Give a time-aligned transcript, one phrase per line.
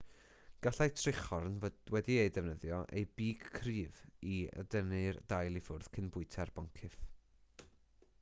[0.67, 3.99] gallai trichorn fod wedi defnyddio ei big cryf
[4.37, 4.39] i
[4.77, 6.97] dynnu'r dail i ffwrdd cyn bwyta'r boncyff